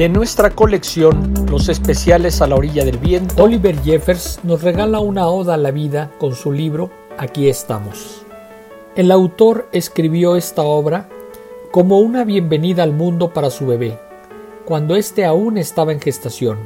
De 0.00 0.08
nuestra 0.08 0.48
colección 0.48 1.34
Los 1.50 1.68
especiales 1.68 2.40
a 2.40 2.46
la 2.46 2.54
orilla 2.54 2.86
del 2.86 2.96
viento, 2.96 3.44
Oliver 3.44 3.78
Jeffers 3.82 4.40
nos 4.42 4.62
regala 4.62 4.98
una 4.98 5.28
oda 5.28 5.52
a 5.52 5.58
la 5.58 5.72
vida 5.72 6.10
con 6.18 6.34
su 6.34 6.52
libro 6.52 6.88
Aquí 7.18 7.50
estamos. 7.50 8.22
El 8.96 9.10
autor 9.10 9.68
escribió 9.72 10.36
esta 10.36 10.62
obra 10.62 11.10
como 11.70 11.98
una 11.98 12.24
bienvenida 12.24 12.82
al 12.82 12.94
mundo 12.94 13.34
para 13.34 13.50
su 13.50 13.66
bebé, 13.66 13.98
cuando 14.64 14.96
éste 14.96 15.26
aún 15.26 15.58
estaba 15.58 15.92
en 15.92 16.00
gestación. 16.00 16.56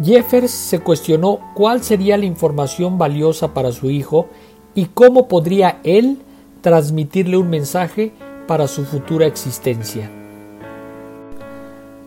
Jeffers 0.00 0.52
se 0.52 0.78
cuestionó 0.78 1.40
cuál 1.56 1.82
sería 1.82 2.16
la 2.16 2.26
información 2.26 2.98
valiosa 2.98 3.52
para 3.52 3.72
su 3.72 3.90
hijo 3.90 4.28
y 4.76 4.84
cómo 4.84 5.26
podría 5.26 5.80
él 5.82 6.18
transmitirle 6.60 7.36
un 7.36 7.50
mensaje 7.50 8.12
para 8.50 8.66
su 8.66 8.84
futura 8.84 9.26
existencia. 9.26 10.10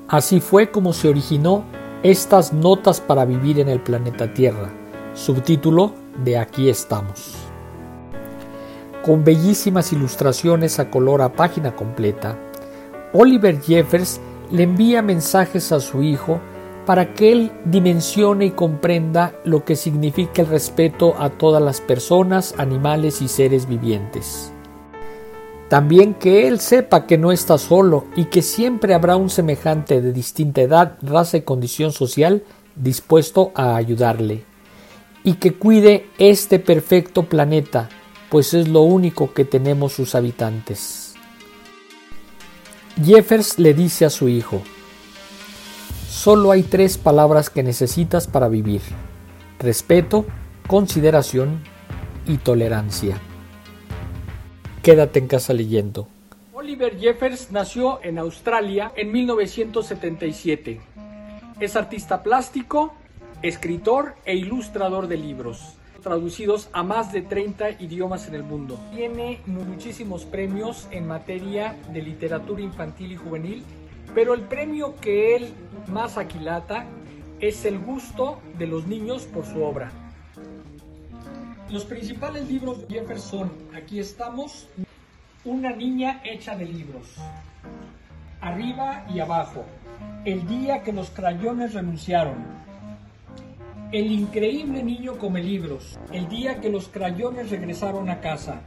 Así 0.09 0.41
fue 0.41 0.71
como 0.71 0.91
se 0.91 1.07
originó 1.07 1.63
estas 2.03 2.51
notas 2.51 2.99
para 2.99 3.23
vivir 3.23 3.61
en 3.61 3.69
el 3.69 3.79
planeta 3.79 4.33
Tierra, 4.33 4.69
subtítulo 5.13 5.93
de 6.21 6.37
Aquí 6.37 6.67
estamos. 6.67 7.35
Con 9.05 9.23
bellísimas 9.23 9.93
ilustraciones 9.93 10.79
a 10.79 10.91
color 10.91 11.21
a 11.21 11.31
página 11.31 11.77
completa, 11.77 12.37
Oliver 13.13 13.61
Jeffers 13.61 14.19
le 14.51 14.63
envía 14.63 15.01
mensajes 15.01 15.71
a 15.71 15.79
su 15.79 16.03
hijo 16.03 16.41
para 16.85 17.13
que 17.13 17.31
él 17.31 17.53
dimensione 17.63 18.47
y 18.47 18.51
comprenda 18.51 19.33
lo 19.45 19.63
que 19.63 19.77
significa 19.77 20.41
el 20.41 20.49
respeto 20.49 21.15
a 21.17 21.29
todas 21.29 21.63
las 21.63 21.79
personas, 21.79 22.53
animales 22.57 23.21
y 23.21 23.29
seres 23.29 23.65
vivientes. 23.65 24.52
También 25.73 26.13
que 26.13 26.47
él 26.47 26.59
sepa 26.59 27.07
que 27.07 27.17
no 27.17 27.31
está 27.31 27.57
solo 27.57 28.05
y 28.15 28.25
que 28.25 28.43
siempre 28.43 28.93
habrá 28.93 29.15
un 29.15 29.31
semejante 29.31 30.01
de 30.01 30.13
distinta 30.13 30.61
edad, 30.61 30.99
raza 31.01 31.37
y 31.37 31.41
condición 31.41 31.91
social 31.91 32.43
dispuesto 32.75 33.51
a 33.55 33.75
ayudarle. 33.75 34.43
Y 35.23 35.33
que 35.37 35.55
cuide 35.55 36.05
este 36.19 36.59
perfecto 36.59 37.23
planeta, 37.23 37.89
pues 38.29 38.53
es 38.53 38.67
lo 38.67 38.81
único 38.81 39.33
que 39.33 39.45
tenemos 39.45 39.93
sus 39.93 40.13
habitantes. 40.13 41.15
Jeffers 43.03 43.57
le 43.57 43.73
dice 43.73 44.05
a 44.05 44.11
su 44.11 44.29
hijo, 44.29 44.61
Solo 46.07 46.51
hay 46.51 46.61
tres 46.61 46.99
palabras 46.99 47.49
que 47.49 47.63
necesitas 47.63 48.27
para 48.27 48.47
vivir. 48.47 48.83
Respeto, 49.57 50.27
consideración 50.67 51.63
y 52.27 52.37
tolerancia. 52.37 53.19
Quédate 54.83 55.19
en 55.19 55.27
casa 55.27 55.53
leyendo. 55.53 56.07
Oliver 56.53 56.99
Jeffers 56.99 57.51
nació 57.51 57.99
en 58.03 58.19
Australia 58.19 58.91
en 58.95 59.11
1977. 59.11 60.81
Es 61.59 61.75
artista 61.75 62.21
plástico, 62.21 62.93
escritor 63.41 64.15
e 64.25 64.35
ilustrador 64.35 65.07
de 65.07 65.17
libros, 65.17 65.77
traducidos 66.03 66.69
a 66.73 66.83
más 66.83 67.11
de 67.11 67.21
30 67.21 67.81
idiomas 67.81 68.27
en 68.27 68.35
el 68.35 68.43
mundo. 68.43 68.79
Tiene 68.93 69.39
muchísimos 69.47 70.25
premios 70.25 70.87
en 70.91 71.07
materia 71.07 71.75
de 71.91 72.01
literatura 72.01 72.61
infantil 72.61 73.13
y 73.13 73.15
juvenil 73.15 73.63
pero 74.13 74.33
el 74.33 74.41
premio 74.41 74.95
que 75.01 75.35
él 75.35 75.53
más 75.87 76.17
aquilata 76.17 76.85
es 77.39 77.65
el 77.65 77.79
gusto 77.79 78.39
de 78.57 78.67
los 78.67 78.87
niños 78.87 79.23
por 79.23 79.45
su 79.45 79.63
obra. 79.63 79.91
Los 81.73 81.85
principales 81.85 82.47
libros 82.49 82.87
de 82.87 82.99
Jefferson, 82.99 83.51
aquí 83.75 83.99
estamos, 83.99 84.67
Una 85.43 85.71
niña 85.71 86.21
hecha 86.23 86.55
de 86.55 86.65
libros, 86.65 87.15
Arriba 88.41 89.07
y 89.11 89.19
abajo, 89.19 89.65
El 90.23 90.47
día 90.47 90.83
que 90.83 90.93
los 90.93 91.09
crayones 91.09 91.73
renunciaron, 91.73 92.35
El 93.91 94.11
increíble 94.11 94.83
niño 94.83 95.17
come 95.17 95.41
libros, 95.41 95.97
El 96.11 96.29
día 96.29 96.61
que 96.61 96.69
los 96.69 96.89
crayones 96.89 97.49
regresaron 97.49 98.07
a 98.11 98.21
casa, 98.21 98.61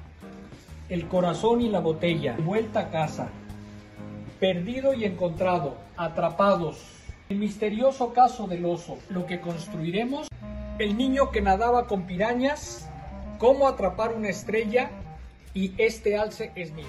El 0.88 1.06
corazón 1.06 1.60
y 1.60 1.68
la 1.68 1.78
botella, 1.78 2.34
Vuelta 2.40 2.80
a 2.80 2.90
casa, 2.90 3.28
Perdido 4.40 4.94
y 4.94 5.04
encontrado, 5.04 5.76
atrapados. 5.96 6.82
El 7.28 7.38
misterioso 7.38 8.12
caso 8.12 8.48
del 8.48 8.64
oso, 8.64 8.98
lo 9.10 9.26
que 9.26 9.40
construiremos. 9.40 10.26
El 10.80 10.98
niño 10.98 11.30
que 11.30 11.40
nadaba 11.40 11.86
con 11.86 12.02
pirañas. 12.02 12.90
Cómo 13.38 13.68
atrapar 13.68 14.12
una 14.12 14.28
estrella. 14.28 14.90
Y 15.54 15.72
este 15.78 16.18
alce 16.18 16.52
es 16.54 16.72
mío. 16.72 16.84